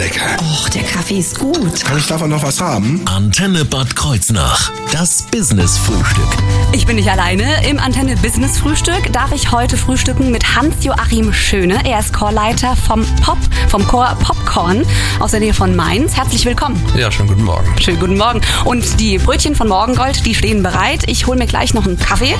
[0.00, 0.36] lecker.
[0.40, 1.84] Och, der Kaffee ist gut.
[1.84, 3.02] Kann ich davon noch was haben?
[3.04, 4.72] Antenne Bad Kreuznach.
[4.90, 6.24] Das Business-Frühstück.
[6.72, 7.68] Ich bin nicht alleine.
[7.68, 11.84] Im Antenne Business Frühstück darf ich heute frühstücken mit Hans-Joachim Schöne.
[11.84, 13.36] Er ist Chorleiter vom Pop,
[13.68, 14.86] vom Chor Popcorn
[15.18, 16.16] aus der Nähe von Mainz.
[16.16, 16.80] Herzlich willkommen.
[16.96, 17.68] Ja, schönen guten Morgen.
[17.78, 18.40] Schönen guten Morgen.
[18.64, 21.02] Und die Brötchen von Morgengold, die stehen bereit.
[21.08, 22.36] Ich hole mir gleich noch einen Kaffee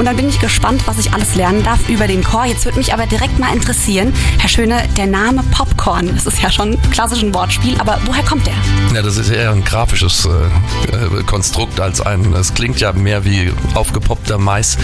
[0.00, 2.44] und dann bin ich gespannt, was ich alles lernen darf über den Chor.
[2.44, 6.50] Jetzt würde mich aber direkt mal interessieren, Herr Schöne, der Name Popcorn, das ist ja
[6.50, 8.54] schon ein klassisches Wortspiel, aber woher kommt der?
[8.94, 12.32] Ja, das ist eher ein grafisches äh, äh, Konstrukt als ein.
[12.32, 14.78] Es klingt ja mehr wie aufgepoppter Mais.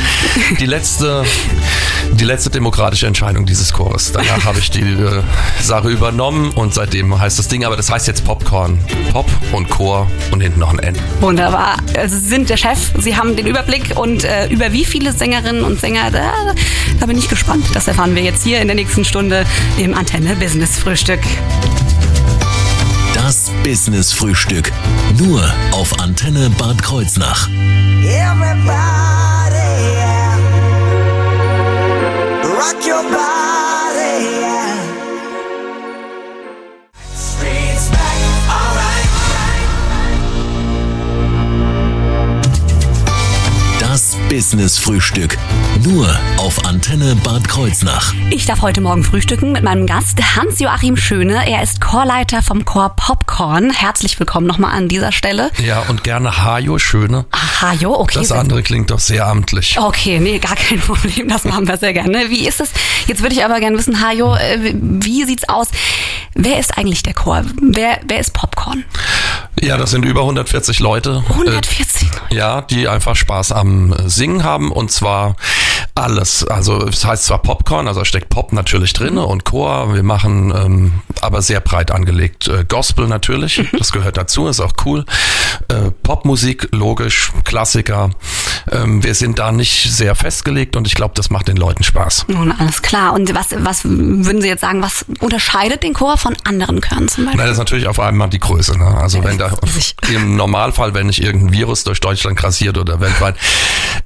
[0.60, 1.24] Die letzte,
[2.12, 4.12] die letzte demokratische Entscheidung dieses Chores.
[4.12, 5.22] Danach habe ich die äh,
[5.62, 8.78] Sache übernommen und seitdem heißt das Ding, aber das heißt jetzt Popcorn.
[9.12, 10.96] Pop und Chor und hinten noch ein N.
[11.20, 11.76] Wunderbar.
[11.96, 15.64] Also Sie sind der Chef, Sie haben den Überblick und äh, über wie viele Sängerinnen
[15.64, 16.54] und Sänger, da,
[16.98, 17.64] da bin ich gespannt.
[17.72, 19.46] Das erfahren wir jetzt hier in der nächsten Stunde
[19.78, 21.20] im Antenne Business Frühstück.
[23.26, 24.72] Das Business-Frühstück.
[25.18, 27.48] Nur auf Antenne Bad Kreuznach.
[27.48, 28.70] Everybody,
[29.94, 30.38] yeah.
[32.42, 33.69] rock your body.
[44.30, 45.36] Das Business-Frühstück.
[45.82, 48.14] Nur auf Antenne Bad Kreuznach.
[48.30, 51.48] Ich darf heute Morgen frühstücken mit meinem Gast Hans-Joachim Schöne.
[51.48, 53.70] Er ist Chorleiter vom Chor Popcorn.
[53.70, 55.50] Herzlich willkommen nochmal an dieser Stelle.
[55.64, 57.26] Ja, und gerne Hajo, schöne.
[57.32, 58.20] Aha, jo, okay.
[58.20, 59.78] Das andere klingt doch sehr amtlich.
[59.78, 62.30] Okay, nee, gar kein Problem, das machen wir sehr gerne.
[62.30, 62.70] Wie ist es?
[63.06, 65.68] Jetzt würde ich aber gerne wissen, Hajo, äh, wie sieht's aus?
[66.34, 67.42] Wer ist eigentlich der Chor?
[67.60, 68.84] Wer, wer ist Popcorn?
[69.62, 71.22] Ja, das sind über 140 Leute.
[71.28, 72.22] 140 Leute.
[72.30, 75.36] Äh, ja, die einfach Spaß am Singen haben und zwar
[76.00, 76.46] alles.
[76.46, 79.94] Also es heißt zwar Popcorn, also steckt Pop natürlich drin und Chor.
[79.94, 83.62] Wir machen ähm, aber sehr breit angelegt äh, Gospel natürlich.
[83.80, 85.06] Das gehört dazu, ist auch cool.
[85.68, 88.10] Äh, Popmusik, logisch, Klassiker.
[88.70, 92.26] Ähm, wir sind da nicht sehr festgelegt und ich glaube, das macht den Leuten Spaß.
[92.28, 93.14] Nun, alles klar.
[93.14, 97.24] Und was, was würden Sie jetzt sagen, was unterscheidet den Chor von anderen Chören zum
[97.24, 97.38] Beispiel?
[97.38, 98.76] Na, das ist natürlich auf einmal die Größe.
[98.76, 98.86] Ne?
[98.86, 99.50] Also wenn da
[100.12, 103.36] im Normalfall, wenn nicht irgendein Virus durch Deutschland grassiert oder weltweit,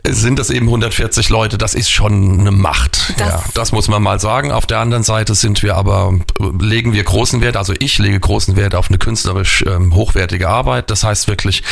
[0.06, 1.58] sind das eben 140 Leute.
[1.58, 3.14] Das ist schon eine Macht.
[3.18, 4.52] Das- ja, das muss man mal sagen.
[4.52, 6.12] Auf der anderen Seite sind wir aber
[6.60, 7.56] legen wir großen Wert.
[7.56, 10.90] Also ich lege großen Wert auf eine künstlerisch ähm, hochwertige Arbeit.
[10.90, 11.62] Das heißt wirklich,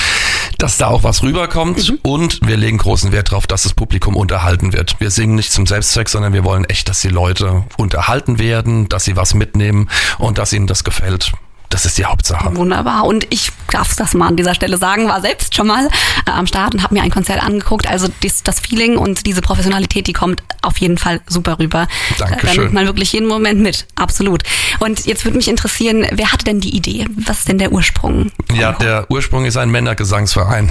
[0.59, 1.99] dass da auch was rüberkommt Mhm.
[2.03, 4.97] und wir legen großen Wert darauf, dass das Publikum unterhalten wird.
[5.01, 9.05] Wir singen nicht zum Selbstzweck, sondern wir wollen echt, dass die Leute unterhalten werden, dass
[9.05, 11.33] sie was mitnehmen und dass ihnen das gefällt.
[11.72, 12.55] Das ist die Hauptsache.
[12.55, 13.06] Wunderbar.
[13.06, 15.88] Und ich darf das mal an dieser Stelle sagen, war selbst schon mal
[16.27, 17.88] äh, am Start und habe mir ein Konzert angeguckt.
[17.88, 21.88] Also das, das Feeling und diese Professionalität, die kommt auf jeden Fall super rüber.
[22.19, 22.56] Dankeschön.
[22.56, 23.87] Da nimmt man wirklich jeden Moment mit.
[23.94, 24.43] Absolut.
[24.81, 27.06] Und jetzt würde mich interessieren, wer hatte denn die Idee?
[27.25, 28.31] Was ist denn der Ursprung?
[28.53, 30.71] Ja, der Ursprung ist ein Männergesangsverein.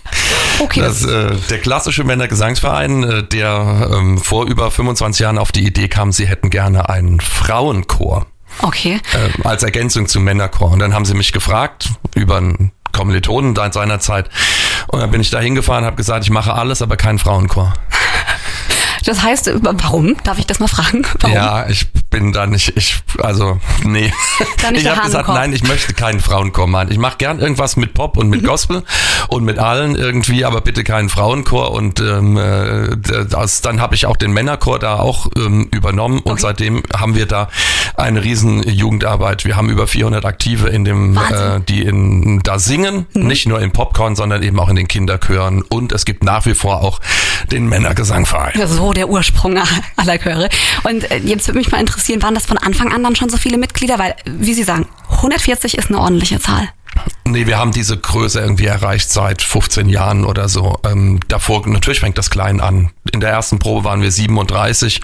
[0.58, 5.66] okay, Das, äh, der klassische Männergesangsverein, äh, der ähm, vor über 25 Jahren auf die
[5.66, 8.26] Idee kam, sie hätten gerne einen Frauenchor
[8.62, 9.00] okay.
[9.12, 10.70] äh, als Ergänzung zum Männerchor.
[10.70, 14.28] Und dann haben sie mich gefragt über einen Kommilitonen da in seiner Zeit.
[14.88, 17.72] Und dann bin ich da hingefahren, habe gesagt, ich mache alles, aber keinen Frauenchor.
[19.06, 20.14] Das heißt, äh, warum?
[20.24, 21.06] Darf ich das mal fragen?
[21.20, 21.34] Warum?
[21.34, 24.12] Ja, ich bin da nicht, ich, also, nee.
[24.74, 26.88] Ich habe gesagt, nein, ich möchte keinen Frauenchor machen.
[26.90, 28.30] Ich mache gern irgendwas mit Pop und Mhm.
[28.30, 28.82] mit Gospel
[29.28, 31.70] und mit allen irgendwie, aber bitte keinen Frauenchor.
[31.70, 32.96] Und ähm, äh,
[33.26, 36.42] das, dann habe ich auch den Männerchor da auch ähm, übernommen und Okay.
[36.42, 37.48] seitdem haben wir da
[37.96, 39.44] eine riesen Jugendarbeit.
[39.44, 41.36] Wir haben über 400 Aktive in dem, Wahnsinn.
[41.36, 41.56] Mhm.
[41.56, 45.62] äh, die in, da singen, nicht nur in Popcorn, sondern eben auch in den Kinderchören.
[45.62, 47.00] Und es gibt nach wie vor auch
[47.50, 48.52] den Männergesangverein.
[48.58, 49.58] Ja, So der Ursprung
[49.96, 50.48] aller Chöre.
[50.84, 53.36] Und äh, jetzt würde mich mal interessieren, waren das von Anfang an dann schon so
[53.36, 53.98] viele Mitglieder?
[53.98, 56.68] Weil, wie Sie sagen, 140 ist eine ordentliche Zahl.
[57.24, 60.80] Nee, wir haben diese Größe irgendwie erreicht seit 15 Jahren oder so.
[60.84, 62.90] Ähm, davor, natürlich fängt das klein an.
[63.12, 65.00] In der ersten Probe waren wir 37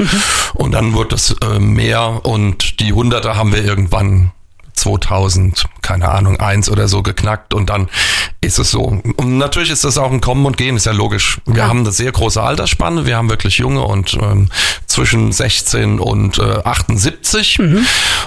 [0.54, 4.32] und dann wurde es äh, mehr und die Hunderter haben wir irgendwann
[4.76, 7.88] 2000, keine Ahnung, eins oder so geknackt und dann
[8.40, 8.80] ist es so.
[8.82, 11.38] Und natürlich ist das auch ein Kommen und Gehen, ist ja logisch.
[11.46, 11.68] Wir Ja.
[11.68, 14.48] haben eine sehr große Altersspanne, wir haben wirklich junge und ähm,
[14.86, 17.58] zwischen 16 und äh, 78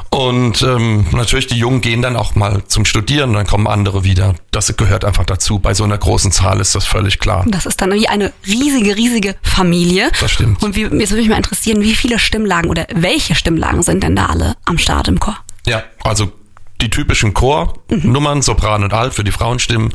[0.09, 4.35] und ähm, natürlich die Jungen gehen dann auch mal zum Studieren, dann kommen andere wieder.
[4.51, 5.59] Das gehört einfach dazu.
[5.59, 7.45] Bei so einer großen Zahl ist das völlig klar.
[7.47, 10.11] Das ist dann wie eine riesige, riesige Familie.
[10.19, 10.61] Das stimmt.
[10.63, 14.15] Und wie, jetzt würde mich mal interessieren, wie viele Stimmlagen oder welche Stimmlagen sind denn
[14.15, 15.37] da alle am Start im Chor?
[15.69, 16.31] Ja, also
[16.81, 19.91] die typischen Chornummern, Sopran und Alt für die Frauenstimmen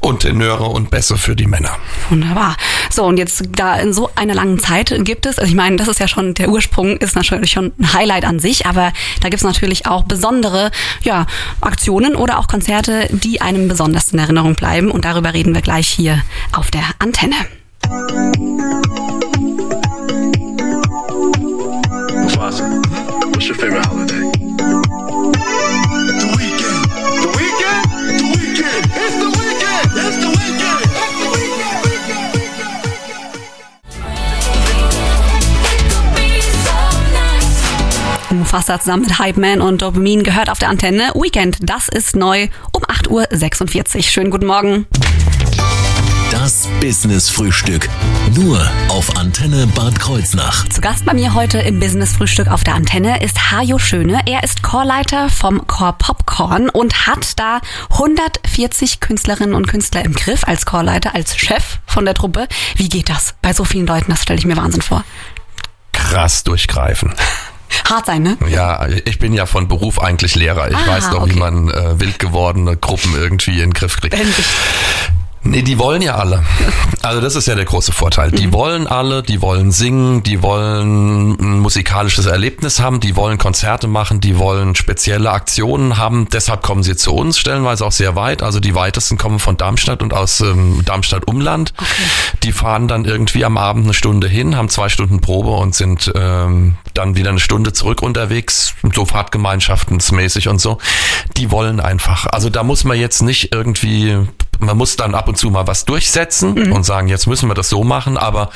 [0.00, 1.76] und Tenöre und Bässe für die Männer.
[2.10, 2.56] Wunderbar.
[2.90, 5.88] So, und jetzt da in so einer langen Zeit gibt es, also ich meine, das
[5.88, 9.42] ist ja schon, der Ursprung ist natürlich schon ein Highlight an sich, aber da gibt
[9.42, 10.70] es natürlich auch besondere
[11.02, 11.26] ja,
[11.60, 14.90] Aktionen oder auch Konzerte, die einem besonders in Erinnerung bleiben.
[14.90, 16.22] Und darüber reden wir gleich hier
[16.52, 17.36] auf der Antenne.
[22.14, 22.64] Mufasa,
[23.32, 24.21] what's your favorite holiday?
[38.34, 41.12] Mufasa zusammen mit Hype Man und Dopamin gehört auf der Antenne.
[41.14, 44.02] Weekend, das ist neu um 8.46 Uhr.
[44.02, 44.86] Schönen guten Morgen.
[46.32, 47.88] Das Business Frühstück.
[48.34, 48.58] Nur
[48.88, 50.66] auf Antenne Bad Kreuznach.
[50.70, 54.22] Zu Gast bei mir heute im Business-Frühstück auf der Antenne ist Hajo Schöne.
[54.24, 60.44] Er ist Chorleiter vom Chor Popcorn und hat da 140 Künstlerinnen und Künstler im Griff
[60.44, 62.48] als Chorleiter, als Chef von der Truppe.
[62.76, 64.10] Wie geht das bei so vielen Leuten?
[64.10, 65.04] Das stelle ich mir Wahnsinn vor.
[65.92, 67.12] Krass durchgreifen.
[67.88, 68.36] Hart sein, ne?
[68.48, 70.70] Ja, ich bin ja von Beruf eigentlich Lehrer.
[70.70, 71.34] Ich Ah, weiß doch, okay.
[71.34, 74.14] wie man äh, wild gewordene Gruppen irgendwie in den Griff kriegt.
[74.14, 74.46] Endlich.
[75.44, 76.44] Nee, die wollen ja alle.
[77.02, 78.30] Also das ist ja der große Vorteil.
[78.30, 78.52] Die Mhm.
[78.52, 84.20] wollen alle, die wollen singen, die wollen ein musikalisches Erlebnis haben, die wollen Konzerte machen,
[84.20, 86.28] die wollen spezielle Aktionen haben.
[86.32, 88.42] Deshalb kommen sie zu uns, stellenweise auch sehr weit.
[88.42, 91.74] Also die weitesten kommen von Darmstadt und aus ähm, Darmstadt Umland.
[92.44, 96.12] Die fahren dann irgendwie am Abend eine Stunde hin, haben zwei Stunden Probe und sind
[96.14, 100.78] ähm, dann wieder eine Stunde zurück unterwegs, so Fahrtgemeinschaftsmäßig und so.
[101.36, 102.26] Die wollen einfach.
[102.26, 104.18] Also da muss man jetzt nicht irgendwie
[104.64, 107.68] man muss dann ab und zu mal was durchsetzen und sagen, jetzt müssen wir das
[107.68, 108.50] so machen, aber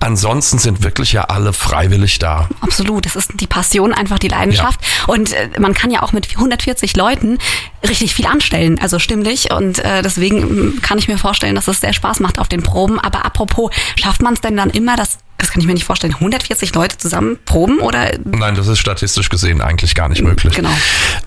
[0.00, 2.48] ansonsten sind wirklich ja alle freiwillig da.
[2.60, 4.80] Absolut, das ist die Passion, einfach die Leidenschaft.
[5.06, 7.38] Und äh, man kann ja auch mit 140 Leuten
[7.86, 9.50] richtig viel anstellen, also stimmlich.
[9.52, 10.40] Und äh, deswegen
[10.76, 13.00] mm, kann ich mir vorstellen, dass es sehr Spaß macht auf den Proben.
[13.00, 16.14] Aber apropos, schafft man es denn dann immer, dass, das kann ich mir nicht vorstellen,
[16.14, 20.54] 140 Leute zusammen proben oder Nein, das ist statistisch gesehen eigentlich gar nicht möglich.
[20.54, 20.70] Genau.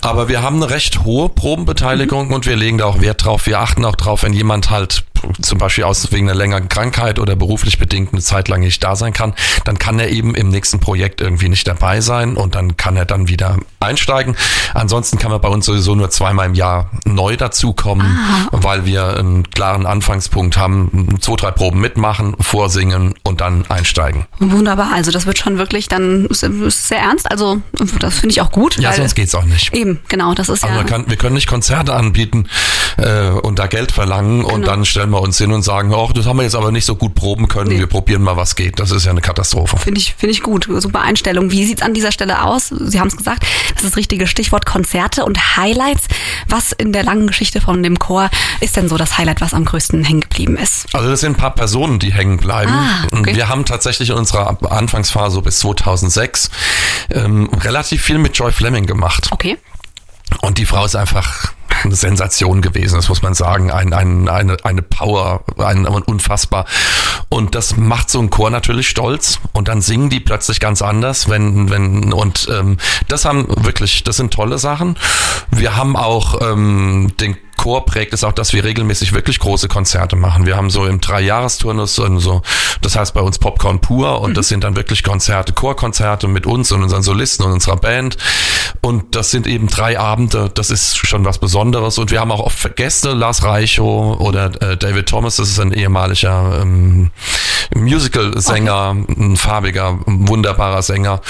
[0.02, 3.46] Aber wir haben eine recht hohe Probenbeteiligung und wir legen da auch Wert drauf.
[3.46, 5.06] Wir achten auch drauf, wenn jemand halt
[5.42, 8.96] zum Beispiel aus wegen einer längeren Krankheit oder beruflich bedingt eine Zeit lang nicht da
[8.96, 9.34] sein kann,
[9.66, 13.06] dann kann er eben im nächsten Projekt irgendwie nicht dabei sein und dann kann er
[13.06, 14.36] dann wieder einsteigen.
[14.74, 18.20] Ansonsten kann man bei uns sowieso nur zweimal im Jahr neu dazukommen,
[18.52, 24.26] weil wir einen klaren Anfangspunkt haben, zwei, drei Proben mitmachen, vorsingen und dann einsteigen.
[24.40, 24.92] wunderbar.
[24.94, 27.30] Also das wird schon wirklich dann sehr ernst.
[27.32, 27.62] Also
[28.00, 28.78] das finde ich auch gut.
[28.78, 29.74] Ja, sonst geht's auch nicht.
[29.74, 30.84] Eben, genau, das ist Also ja.
[30.84, 32.48] kann, wir können nicht Konzerte anbieten
[32.98, 34.68] äh, und da Geld verlangen und Genau.
[34.68, 36.96] dann stellen wir uns hin und sagen, oh, das haben wir jetzt aber nicht so
[36.96, 37.80] gut proben können, Nee.
[37.80, 38.80] wir probieren mal, was geht.
[38.80, 39.78] Das ist ja eine Katastrophe.
[39.78, 40.68] Finde ich, finde ich gut.
[40.78, 41.52] Super Einstellung.
[41.52, 42.68] Wie sieht's an dieser Stelle aus?
[42.70, 46.08] Sie haben es gesagt, das ist das richtige Stichwort Konzerte und Highlights.
[46.48, 48.30] Was in der langen Geschichte von dem Chor
[48.60, 50.88] ist denn so das Highlight, was am größten hängen geblieben ist?
[50.94, 52.72] Also das sind ein paar Personen, die hängen bleiben.
[52.72, 53.36] Ah, okay.
[53.36, 56.50] Wir haben tatsächlich in unserer Anfangsphase bis 2006
[57.12, 59.28] ähm, relativ viel mit Joy Fleming gemacht.
[59.32, 59.58] Okay.
[60.42, 61.54] Und die Frau ist einfach
[61.84, 63.72] eine Sensation gewesen, das muss man sagen.
[63.72, 66.66] Ein, ein, eine, eine Power, ein, unfassbar.
[67.30, 69.40] Und das macht so einen Chor natürlich stolz.
[69.54, 72.78] Und dann singen die plötzlich ganz anders, wenn, wenn, und ähm,
[73.08, 74.98] das haben wirklich, das sind tolle Sachen.
[75.52, 80.16] Wir haben auch ähm, den Chor prägt es auch, dass wir regelmäßig wirklich große Konzerte
[80.16, 80.46] machen.
[80.46, 82.42] Wir haben so im Dreijahresturnus und so,
[82.82, 86.72] das heißt bei uns Popcorn pur und das sind dann wirklich Konzerte, Chorkonzerte mit uns
[86.72, 88.16] und unseren Solisten und unserer Band.
[88.80, 91.69] Und das sind eben drei Abende, das ist schon was Besonderes.
[91.76, 95.72] Und wir haben auch oft Gäste, Lars Reichow oder äh, David Thomas, das ist ein
[95.72, 97.12] ehemaliger ähm,
[97.76, 101.22] Musical-Sänger, ein farbiger, wunderbarer Sänger.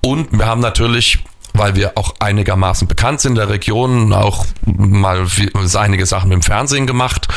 [0.00, 1.24] Und wir haben natürlich
[1.56, 6.42] weil wir auch einigermaßen bekannt sind in der Region, auch mal viel, einige Sachen dem
[6.42, 7.28] Fernsehen gemacht.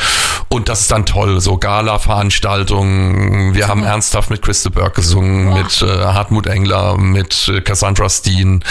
[0.48, 3.54] Und das ist dann toll, so Gala-Veranstaltungen.
[3.54, 8.64] Wir haben ernsthaft mit Christa Burke gesungen, mit äh, Hartmut Engler, mit äh, Cassandra Steen.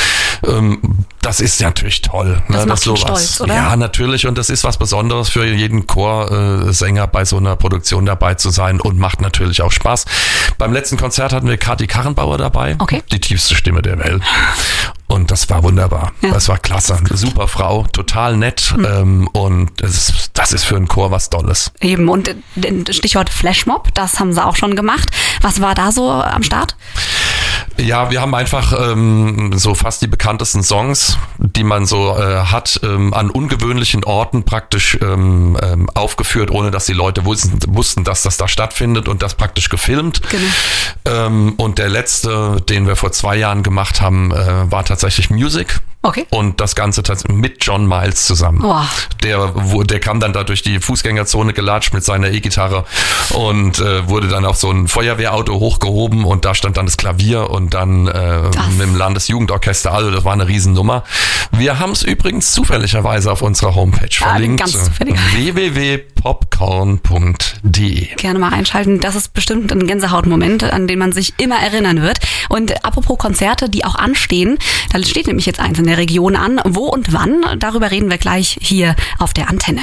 [0.45, 2.41] Ähm, das ist natürlich toll.
[2.47, 3.01] Das ne, macht sowas.
[3.01, 3.53] stolz, oder?
[3.53, 4.27] Ja, natürlich.
[4.27, 8.79] Und das ist was Besonderes für jeden Chorsänger bei so einer Produktion dabei zu sein
[8.79, 10.05] und macht natürlich auch Spaß.
[10.57, 12.75] Beim letzten Konzert hatten wir Kathi Karrenbauer dabei.
[12.79, 13.03] Okay.
[13.11, 14.23] Die tiefste Stimme der Welt.
[15.07, 16.13] Und das war wunderbar.
[16.21, 16.31] Ja.
[16.31, 16.95] Das war klasse.
[16.95, 18.73] Eine super Frau, total nett.
[18.73, 18.85] Hm.
[18.85, 21.71] Ähm, und das ist, das ist für einen Chor was Tolles.
[21.81, 22.07] Eben.
[22.07, 25.09] Und äh, Stichwort Flashmob, das haben sie auch schon gemacht.
[25.41, 26.77] Was war da so am Start?
[27.77, 32.79] Ja, wir haben einfach ähm, so fast die bekanntesten Songs, die man so äh, hat,
[32.83, 38.23] ähm, an ungewöhnlichen Orten praktisch ähm, ähm, aufgeführt, ohne dass die Leute wussten, wussten, dass
[38.23, 40.21] das da stattfindet und das praktisch gefilmt.
[40.29, 40.43] Genau.
[41.05, 45.79] Ähm, und der letzte, den wir vor zwei Jahren gemacht haben, äh, war tatsächlich Music.
[46.07, 46.25] Okay.
[46.29, 48.59] Und das Ganze mit John Miles zusammen.
[48.61, 48.87] Boah.
[49.23, 52.85] Der, wo, der kam dann da durch die Fußgängerzone gelatscht mit seiner E-Gitarre
[53.33, 57.49] und äh, wurde dann auf so ein Feuerwehrauto hochgehoben und da stand dann das Klavier
[57.49, 58.41] und dann äh,
[58.77, 59.91] mit dem Landesjugendorchester.
[59.93, 61.03] Also das war eine Riesennummer.
[61.51, 64.59] Wir haben es übrigens zufälligerweise auf unserer Homepage Ah, verlinkt.
[64.61, 65.15] ganz zufällig.
[66.23, 68.99] www.popcorn.de Gerne mal einschalten.
[68.99, 72.19] Das ist bestimmt ein Gänsehautmoment, an den man sich immer erinnern wird.
[72.49, 74.57] Und apropos Konzerte, die auch anstehen,
[74.91, 76.61] da steht nämlich jetzt eins in der Region an.
[76.65, 77.43] Wo und wann?
[77.59, 79.81] Darüber reden wir gleich hier auf der Antenne.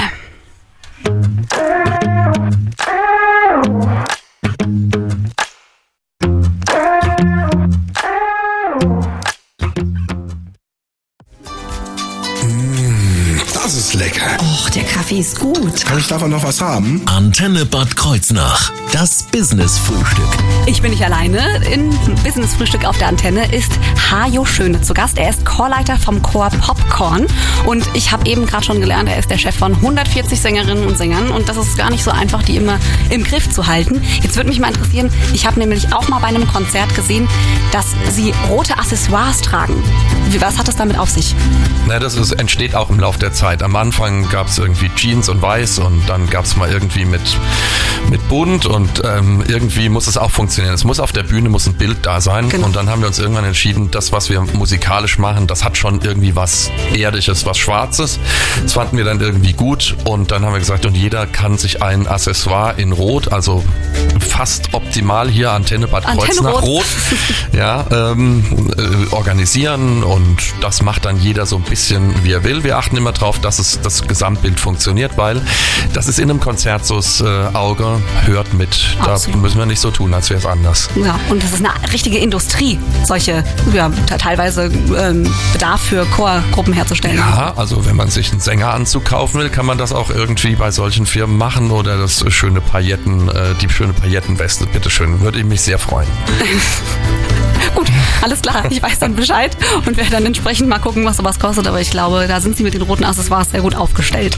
[15.15, 15.85] Kaffee ist gut.
[15.85, 17.03] Kann ich davon noch was haben?
[17.07, 18.73] Antenne Bad Kreuznach.
[18.93, 20.25] Das Business-Frühstück.
[20.67, 21.63] Ich bin nicht alleine.
[21.71, 21.91] In
[22.25, 23.73] Business Frühstück auf der Antenne ist
[24.11, 25.19] Hajo Schöne zu Gast.
[25.19, 27.27] Er ist Chorleiter vom Chor Popcorn.
[27.67, 30.97] Und ich habe eben gerade schon gelernt, er ist der Chef von 140 Sängerinnen und
[30.97, 31.31] Sängern.
[31.31, 32.79] Und das ist gar nicht so einfach, die immer
[33.11, 34.03] im Griff zu halten.
[34.23, 37.29] Jetzt würde mich mal interessieren, ich habe nämlich auch mal bei einem Konzert gesehen,
[37.73, 39.83] dass sie rote Accessoires tragen.
[40.39, 41.35] Was hat das damit auf sich?
[41.87, 43.63] Na, das ist, entsteht auch im Laufe der Zeit.
[43.63, 47.21] Am Anfang gab es irgendwie Jeans und Weiß und dann gab es mal irgendwie mit,
[48.09, 50.75] mit Bunt und ähm, irgendwie muss es auch funktionieren.
[50.75, 52.65] Es muss auf der Bühne muss ein Bild da sein Genau.
[52.65, 56.01] und dann haben wir uns irgendwann entschieden, das, was wir musikalisch machen, das hat schon
[56.01, 58.19] irgendwie was Erdisches, was Schwarzes.
[58.63, 61.83] Das fanden wir dann irgendwie gut und dann haben wir gesagt, und jeder kann sich
[61.83, 63.63] ein Accessoire in Rot, also
[64.21, 66.63] fast optimal hier Antenne Bad Antenne Kreuznach Rot.
[66.63, 66.85] Rot,
[67.53, 72.65] ja, ähm, äh, organisieren und das macht dann jeder so ein bisschen, wie er will.
[72.65, 74.84] Wir achten immer drauf, dass es das Gesamtbild funktioniert,
[75.17, 75.41] weil
[75.93, 77.25] das ist in einem Konzert so, das äh,
[77.55, 78.97] Auge hört mit.
[79.05, 79.41] Da Absolut.
[79.43, 80.89] müssen wir nicht so tun, als wäre es anders.
[80.97, 86.73] Ja, und das ist eine richtige Industrie, solche ja, te- teilweise ähm, Bedarf für Chorgruppen
[86.73, 87.17] herzustellen.
[87.17, 90.71] Ja, also wenn man sich einen Sängeranzug kaufen will, kann man das auch irgendwie bei
[90.71, 95.21] solchen Firmen machen oder das schöne Pailletten, äh, die schöne Paillettenweste, bitteschön.
[95.21, 96.09] Würde ich mich sehr freuen.
[97.75, 97.91] Gut,
[98.23, 101.67] alles klar, ich weiß dann Bescheid und werde dann entsprechend mal gucken, was sowas kostet.
[101.67, 104.37] Aber ich glaube, da sind sie mit den roten Accessoires sehr gut aufgestellt.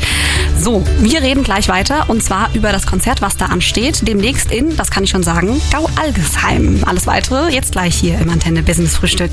[0.58, 4.06] So, wir reden gleich weiter und zwar über das Konzert, was da ansteht.
[4.06, 6.82] Demnächst in, das kann ich schon sagen, Gau-Algesheim.
[6.86, 9.32] Alles weitere jetzt gleich hier im Antenne Business Frühstück.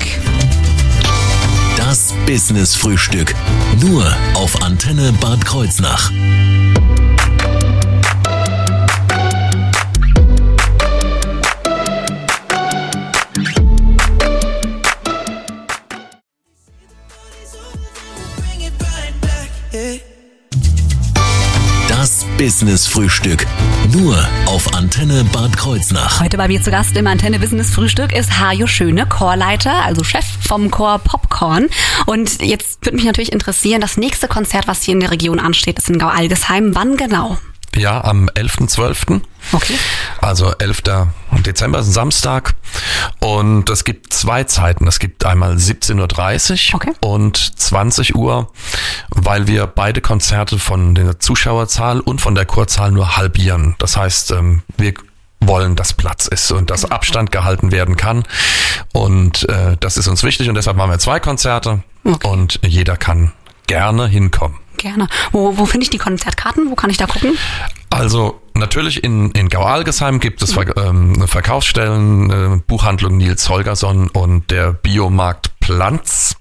[1.76, 3.34] Das Business-Frühstück.
[3.80, 6.10] Nur auf Antenne Bad Kreuznach.
[22.34, 23.46] Das Business-Frühstück.
[23.92, 26.20] Nur auf Antenne Bad Kreuznach.
[26.20, 30.24] Heute bei mir zu Gast im Antenne Business Frühstück ist Hajo Schöne, Chorleiter, also Chef
[30.40, 31.68] vom Chor Popcorn.
[32.06, 35.78] Und jetzt würde mich natürlich interessieren, das nächste Konzert, was hier in der Region ansteht,
[35.78, 36.74] ist in Gau-Algesheim.
[36.74, 37.38] Wann genau?
[37.76, 39.20] Ja, am 11.12.
[39.52, 39.74] Okay.
[40.20, 40.82] Also 11.
[41.44, 42.54] Dezember ist ein Samstag.
[43.20, 44.86] Und es gibt zwei Zeiten.
[44.86, 46.92] Es gibt einmal 17.30 Uhr Okay.
[47.00, 48.50] und 20 Uhr,
[49.10, 53.74] weil wir beide Konzerte von der Zuschauerzahl und von der Chorzahl nur halbieren.
[53.78, 54.94] Das heißt, ähm, wir
[55.40, 58.24] wollen, dass Platz ist und dass Abstand gehalten werden kann.
[58.92, 62.28] Und äh, das ist uns wichtig und deshalb machen wir zwei Konzerte Okay.
[62.28, 63.32] und jeder kann
[63.66, 64.58] gerne hinkommen.
[64.76, 65.08] Gerne.
[65.32, 66.70] Wo, wo finde ich die Konzertkarten?
[66.70, 67.36] Wo kann ich da gucken?
[67.90, 74.50] Also natürlich in, in Gau-Algesheim gibt es Ver ähm, Verkaufsstellen, äh, Buchhandlung Nils Holgersson und
[74.50, 76.36] der Biomarkt Planz.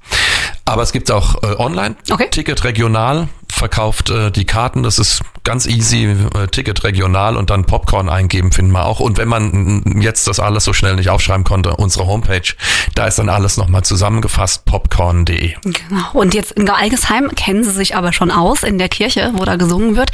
[0.65, 1.95] Aber es gibt auch äh, online.
[2.09, 2.29] Okay.
[2.29, 4.83] Ticket regional verkauft äh, die Karten.
[4.83, 6.15] Das ist ganz easy.
[6.35, 8.99] Äh, Ticket regional und dann Popcorn eingeben finden wir auch.
[8.99, 12.53] Und wenn man jetzt das alles so schnell nicht aufschreiben konnte, unsere Homepage,
[12.95, 15.53] da ist dann alles nochmal zusammengefasst, popcorn.de.
[15.63, 16.11] Genau.
[16.13, 19.57] Und jetzt in Gau-Algesheim kennen Sie sich aber schon aus in der Kirche, wo da
[19.57, 20.11] gesungen wird.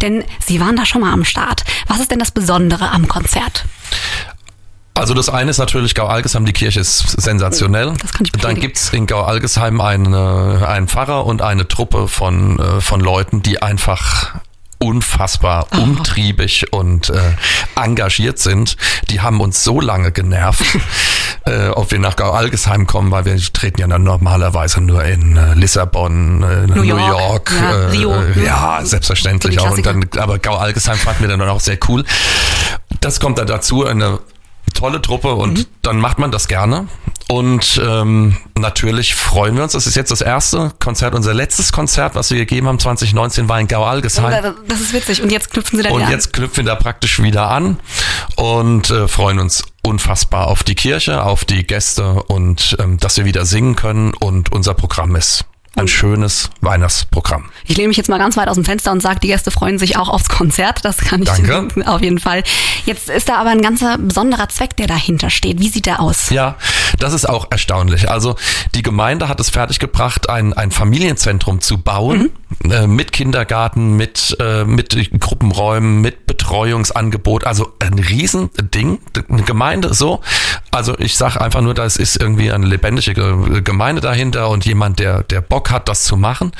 [0.00, 1.64] Denn Sie waren da schon mal am Start.
[1.86, 3.66] Was ist denn das Besondere am Konzert?
[4.94, 7.94] Also das eine ist natürlich Gau-Algesheim, die Kirche ist sensationell.
[8.00, 8.60] Das kann ich Dann bestätigen.
[8.60, 14.34] gibt's in Gau-Algesheim eine, einen Pfarrer und eine Truppe von, äh, von Leuten, die einfach
[14.78, 15.78] unfassbar Oh.
[15.78, 17.18] umtriebig und äh,
[17.76, 18.76] engagiert sind.
[19.10, 20.64] Die haben uns so lange genervt,
[21.46, 25.54] äh, ob wir nach Gau-Algesheim kommen, weil wir treten ja dann normalerweise nur in äh,
[25.54, 28.44] Lissabon, äh, New, York, York, ja, äh, Rio, äh, ne?
[28.44, 29.70] ja, selbstverständlich auch.
[29.70, 32.04] Und dann, aber Gau-Algesheim fanden wir dann auch sehr cool.
[33.00, 34.18] Das kommt dann dazu, eine
[34.72, 35.66] tolle Truppe und Mhm.
[35.82, 36.86] dann macht man das gerne.
[37.28, 39.72] Und ähm, natürlich freuen wir uns.
[39.72, 41.14] Das ist jetzt das erste Konzert.
[41.14, 44.54] Unser letztes Konzert, was wir gegeben haben, 2019, war in Gau-Algesheim.
[44.68, 45.22] Das ist witzig.
[45.22, 47.78] Und jetzt knüpfen Sie da Und jetzt knüpfen wir da praktisch wieder an
[48.36, 53.24] und äh, freuen uns unfassbar auf die Kirche, auf die Gäste und ähm, dass wir
[53.24, 57.50] wieder singen können und unser Programm ist ein schönes Weihnachtsprogramm.
[57.64, 59.78] Ich lehne mich jetzt mal ganz weit aus dem Fenster und sage, die Gäste freuen
[59.78, 60.84] sich auch aufs Konzert.
[60.84, 61.68] Das kann ich Danke.
[61.86, 62.42] auf jeden Fall.
[62.84, 65.60] Jetzt ist da aber ein ganzer besonderer Zweck, der dahinter steht.
[65.60, 66.30] Wie sieht der aus?
[66.30, 66.56] Ja,
[66.98, 68.10] das ist auch erstaunlich.
[68.10, 68.36] Also
[68.74, 72.30] die Gemeinde hat es fertiggebracht, ein, ein Familienzentrum zu bauen,
[72.68, 77.44] äh, mit Kindergarten, mit, äh, mit Gruppenräumen, mit Betreuungsangebot.
[77.44, 78.98] Also ein Riesending,
[79.28, 80.20] eine Gemeinde so.
[80.74, 84.98] Also ich sage einfach nur, das ist irgendwie eine lebendige Ge- Gemeinde dahinter und jemand,
[84.98, 86.52] der, der Bock hat, das zu machen.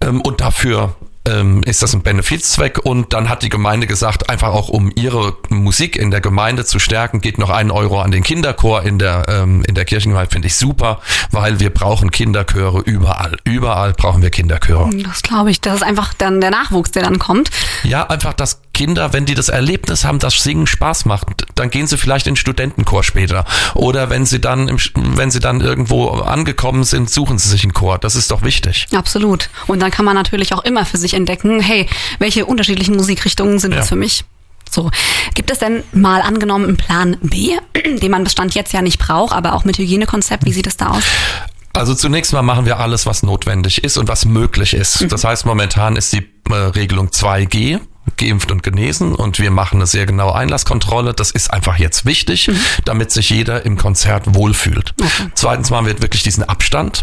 [0.00, 0.96] Ähm, und dafür
[1.26, 5.36] ähm, ist das ein Benefizzweck und dann hat die Gemeinde gesagt, einfach auch um ihre
[5.48, 9.24] Musik in der Gemeinde zu stärken, geht noch ein Euro an den Kinderchor in der,
[9.28, 13.38] ähm, in der Kirchengemeinde, finde ich super, weil wir brauchen Kinderchöre überall.
[13.44, 14.90] Überall brauchen wir Kinderchöre.
[15.02, 15.60] Das glaube ich.
[15.62, 17.50] Das ist einfach dann der Nachwuchs, der dann kommt.
[17.84, 21.86] Ja, einfach, dass Kinder, wenn die das Erlebnis haben, dass Singen Spaß macht, dann gehen
[21.86, 23.46] sie vielleicht in den Studentenchor später.
[23.74, 27.72] Oder wenn sie dann, im, wenn sie dann irgendwo angekommen sind, suchen sie sich einen
[27.72, 27.98] Chor.
[27.98, 28.86] Das ist doch wichtig.
[28.94, 29.48] Absolut.
[29.66, 31.88] Und dann kann man natürlich auch immer für sich entdecken, hey,
[32.18, 33.78] welche unterschiedlichen Musikrichtungen sind Ja.
[33.78, 34.24] das für mich?
[34.70, 34.90] So.
[35.34, 37.52] Gibt es denn mal angenommen einen Plan B,
[38.02, 40.44] den man bis Stand jetzt ja nicht braucht, aber auch mit Hygienekonzept?
[40.44, 41.04] Wie sieht es da aus?
[41.72, 45.06] Also zunächst mal machen wir alles, was notwendig ist und was möglich ist.
[45.10, 47.80] Das heißt, momentan ist die äh, Regelung 2G.
[48.16, 51.14] Geimpft und genesen und wir machen eine sehr genaue Einlasskontrolle.
[51.14, 52.50] Das ist einfach jetzt wichtig,
[52.84, 54.94] damit sich jeder im Konzert wohlfühlt.
[55.34, 57.02] Zweitens machen wir wirklich diesen Abstand.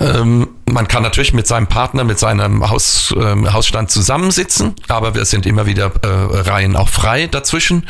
[0.00, 5.24] Ähm, man kann natürlich mit seinem Partner, mit seinem Haus, ähm, Hausstand zusammensitzen, aber wir
[5.24, 7.86] sind immer wieder äh, Reihen auch frei dazwischen.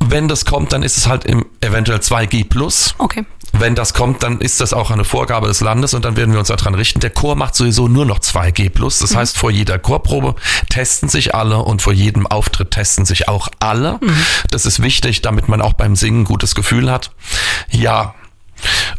[0.00, 2.94] Wenn das kommt, dann ist es halt im eventuell 2G plus.
[2.98, 3.24] Okay.
[3.58, 6.38] Wenn das kommt, dann ist das auch eine Vorgabe des Landes und dann werden wir
[6.38, 7.00] uns daran richten.
[7.00, 8.70] Der Chor macht sowieso nur noch 2G+.
[9.00, 10.34] Das heißt, vor jeder Chorprobe
[10.68, 13.98] testen sich alle und vor jedem Auftritt testen sich auch alle.
[14.50, 17.10] Das ist wichtig, damit man auch beim Singen ein gutes Gefühl hat.
[17.70, 18.14] Ja.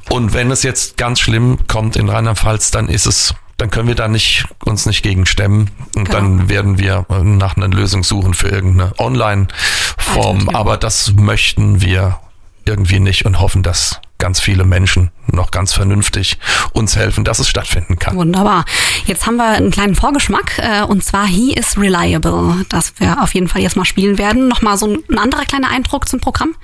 [0.10, 3.96] Und wenn es jetzt ganz schlimm kommt in Rheinland-Pfalz, dann ist es dann können wir
[3.96, 5.70] da nicht, uns nicht gegen stemmen.
[5.94, 6.12] Und Genau.
[6.12, 10.48] dann werden wir nach einer Lösung suchen für irgendeine Online-Form.
[10.50, 12.20] Aber das möchten wir
[12.64, 16.38] irgendwie nicht und hoffen, dass ganz viele Menschen noch ganz vernünftig
[16.74, 18.16] uns helfen, dass es stattfinden kann.
[18.16, 18.66] Wunderbar.
[19.06, 23.34] Jetzt haben wir einen kleinen Vorgeschmack äh, und zwar He is Reliable, das wir auf
[23.34, 24.48] jeden Fall jetzt mal spielen werden.
[24.48, 26.56] Nochmal so ein, ein anderer kleiner Eindruck zum Programm.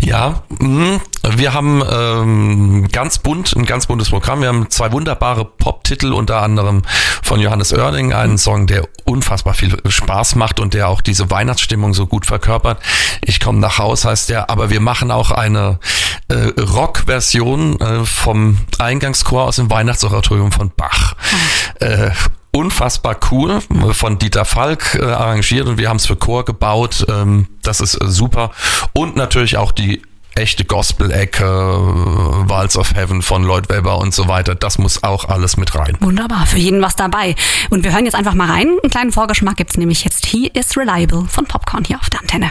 [0.00, 1.00] Ja, mh,
[1.36, 4.40] wir haben ähm, ganz bunt, ein ganz buntes Programm.
[4.40, 6.82] Wir haben zwei wunderbare Pop-Titel, unter anderem
[7.22, 11.94] von Johannes Oerding, einen Song, der unfassbar viel Spaß macht und der auch diese Weihnachtsstimmung
[11.94, 12.80] so gut verkörpert.
[13.22, 15.80] Ich komme nach Haus heißt der, aber wir machen auch eine
[16.28, 21.14] äh, Rock-Version äh, vom Eingangschor aus dem Weihnachtsoratorium von Bach.
[21.80, 22.10] Äh,
[22.50, 23.60] unfassbar cool,
[23.92, 27.06] von Dieter Falk äh, arrangiert und wir haben es für Chor gebaut.
[27.08, 28.50] Ähm, das ist äh, super.
[28.92, 30.02] Und natürlich auch die
[30.38, 34.54] echte Gospel-Ecke, äh, Walls of Heaven von Lloyd Webber und so weiter.
[34.54, 35.96] Das muss auch alles mit rein.
[36.00, 37.34] Wunderbar, für jeden was dabei.
[37.70, 38.68] Und wir hören jetzt einfach mal rein.
[38.82, 42.50] Einen kleinen Vorgeschmack gibt's nämlich jetzt He is Reliable von Popcorn hier auf der Antenne.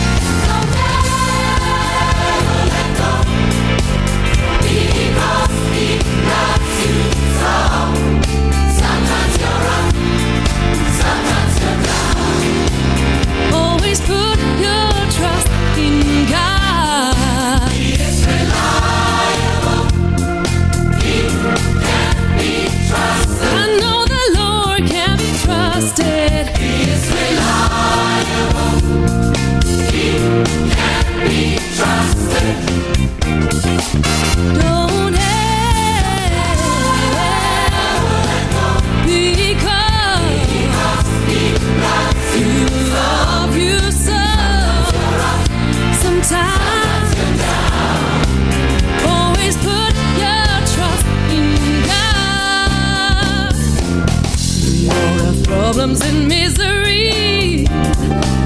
[55.73, 57.65] problems and misery,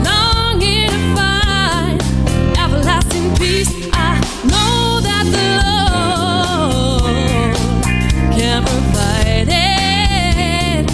[0.06, 2.00] longing to find
[2.56, 3.72] everlasting peace.
[3.94, 4.20] I
[4.52, 5.48] know that the
[7.02, 7.58] Lord
[8.38, 10.86] can provide it.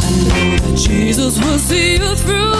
[0.00, 2.53] I know that Jesus will see you through.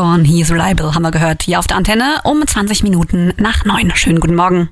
[0.00, 1.42] Popcorn, he is reliable, haben wir gehört.
[1.42, 3.92] Hier auf der Antenne um 20 Minuten nach 9.
[3.96, 4.70] Schönen guten Morgen.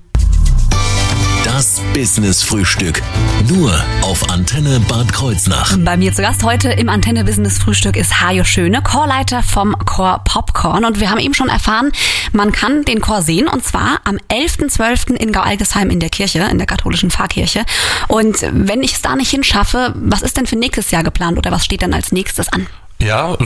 [1.45, 3.03] Das Business Frühstück.
[3.47, 5.77] Nur auf Antenne Bad Kreuznach.
[5.81, 10.23] Bei mir zu Gast heute im Antenne Business Frühstück ist Hajo Schöne, Chorleiter vom Chor
[10.25, 10.87] Popcorn.
[10.87, 11.93] Und wir haben eben schon erfahren,
[12.33, 15.13] man kann den Chor sehen und zwar am 11.12.
[15.13, 17.67] in Gau-Algesheim in der Kirche, in der katholischen Pfarrkirche.
[18.07, 21.53] Und wenn ich es da nicht hinschaffe, was ist denn für nächstes Jahr geplant oder
[21.53, 22.67] was steht dann als nächstes an?
[22.99, 23.37] Ja,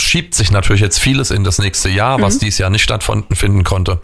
[0.00, 4.00] schiebt sich natürlich jetzt vieles in das nächste Jahr, was dieses Jahr nicht stattfinden konnte.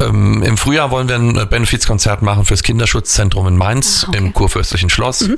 [0.00, 4.18] Ähm, Im Frühjahr wollen wir ein Benefizkonzert machen fürs Kinderschutzzentrum in Mainz Ah, okay.
[4.18, 5.28] im Kurfürstlichen Schloss.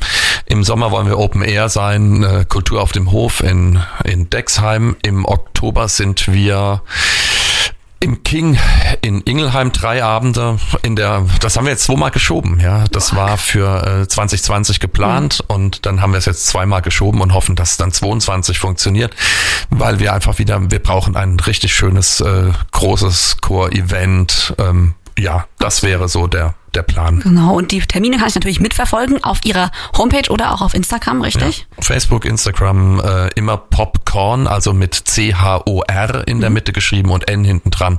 [0.47, 4.97] Im Sommer wollen wir Open Air sein, äh, Kultur auf dem Hof in, in Dexheim.
[5.03, 6.83] Im Oktober sind wir
[8.01, 8.59] im King
[9.01, 12.85] in Ingelheim drei Abende in der, das haben wir jetzt zweimal geschoben, ja.
[12.93, 17.33] Das war für äh, 2020 geplant und dann haben wir es jetzt zweimal geschoben und
[17.33, 19.15] hoffen, dass es dann 22 funktioniert,
[19.71, 24.55] weil wir einfach wieder, wir brauchen ein richtig schönes, äh, großes Chor-Event.
[24.59, 27.21] Ähm, ja, das wäre so der, der Plan.
[27.21, 31.23] Genau, und die Termine kann ich natürlich mitverfolgen auf ihrer Homepage oder auch auf Instagram,
[31.23, 31.67] richtig?
[31.81, 37.71] Facebook, Instagram, äh, immer Popcorn, also mit C-H-O-R in der Mitte geschrieben und N hinten
[37.71, 37.99] dran.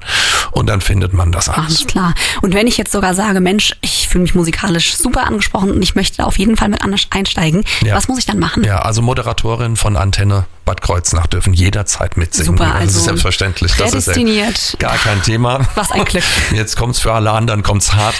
[0.51, 1.65] Und dann findet man das alles.
[1.67, 2.13] Alles klar.
[2.41, 5.95] Und wenn ich jetzt sogar sage, Mensch, ich fühle mich musikalisch super angesprochen und ich
[5.95, 7.95] möchte auf jeden Fall mit an- einsteigen, Ja.
[7.95, 8.63] was muss ich dann machen?
[8.63, 12.45] Ja, also Moderatorin von Antenne Bad Kreuznach dürfen jederzeit mitsingen.
[12.57, 13.73] Super, das also ist selbstverständlich.
[13.77, 15.61] Das ist ja gar kein Thema.
[15.75, 16.23] Was ein Glück.
[16.53, 18.15] Jetzt kommt's für alle anderen, kommt's hart.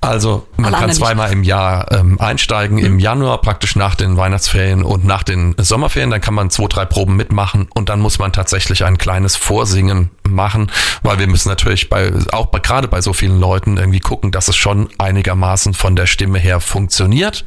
[0.00, 5.04] Also man kann zweimal im Jahr ähm, einsteigen, im Januar praktisch nach den Weihnachtsferien und
[5.04, 6.10] nach den Sommerferien.
[6.10, 10.10] Dann kann man zwei, drei Proben mitmachen und dann muss man tatsächlich ein kleines Vorsingen
[10.28, 10.70] machen,
[11.02, 14.48] weil wir müssen natürlich bei auch bei, gerade bei so vielen Leuten irgendwie gucken, dass
[14.48, 17.44] es schon einigermaßen von der Stimme her funktioniert,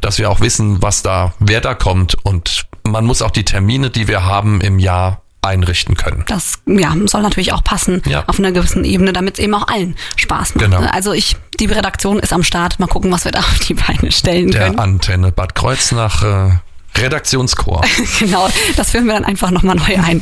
[0.00, 2.16] dass wir auch wissen, was da, wer da kommt.
[2.24, 6.24] Und man muss auch die Termine, die wir haben im Jahr einrichten können.
[6.26, 8.24] Das ja, soll natürlich auch passen Ja.
[8.26, 10.64] auf einer gewissen Ebene, damit es eben auch allen Spaß macht.
[10.64, 10.80] Genau.
[10.80, 10.92] ne?
[10.92, 12.78] Also ich, die Redaktion ist am Start.
[12.78, 14.78] Mal gucken, was wir da auf die Beine stellen Der können.
[14.78, 16.50] Antenne Bad Kreuznach äh,
[16.98, 17.82] Redaktionschor.
[18.18, 20.20] Genau, das führen wir dann einfach nochmal neu ein.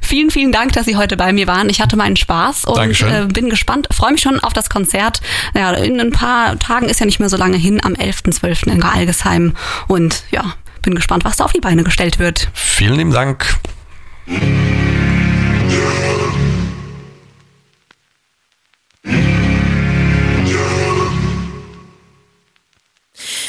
[0.00, 1.68] Vielen, vielen Dank, dass Sie heute bei mir waren.
[1.68, 3.08] Ich hatte meinen Spaß und Dankeschön.
[3.12, 5.20] äh, bin gespannt, freue mich schon auf das Konzert.
[5.54, 8.68] Ja, in ein paar Tagen ist ja nicht mehr so lange hin, am 11.12.
[8.72, 9.54] in Algesheim.
[9.88, 12.48] Und ja, bin gespannt, was da auf die Beine gestellt wird.
[12.54, 13.56] Vielen lieben Dank.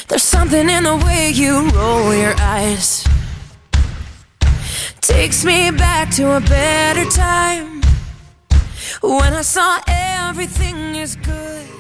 [0.08, 3.08] There's something in the way you roll your eyes.
[5.02, 7.82] Takes me back to a better time
[9.02, 11.75] when I saw everything is good.